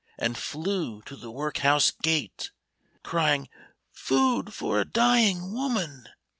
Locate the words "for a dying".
4.51-5.53